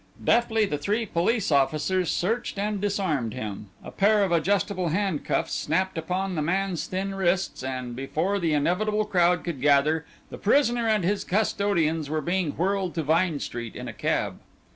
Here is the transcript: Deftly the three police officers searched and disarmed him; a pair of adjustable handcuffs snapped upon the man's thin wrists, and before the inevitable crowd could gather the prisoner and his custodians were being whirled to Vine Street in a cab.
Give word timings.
Deftly 0.23 0.65
the 0.65 0.79
three 0.79 1.05
police 1.05 1.51
officers 1.51 2.09
searched 2.09 2.57
and 2.57 2.81
disarmed 2.81 3.35
him; 3.35 3.69
a 3.83 3.91
pair 3.91 4.23
of 4.23 4.31
adjustable 4.31 4.87
handcuffs 4.87 5.53
snapped 5.53 5.95
upon 5.95 6.33
the 6.33 6.41
man's 6.41 6.87
thin 6.87 7.13
wrists, 7.13 7.63
and 7.63 7.95
before 7.95 8.39
the 8.39 8.51
inevitable 8.53 9.05
crowd 9.05 9.43
could 9.43 9.61
gather 9.61 10.03
the 10.31 10.39
prisoner 10.39 10.87
and 10.87 11.03
his 11.03 11.23
custodians 11.23 12.09
were 12.09 12.19
being 12.19 12.53
whirled 12.57 12.95
to 12.95 13.03
Vine 13.03 13.39
Street 13.39 13.75
in 13.75 13.87
a 13.87 13.93
cab. 13.93 14.39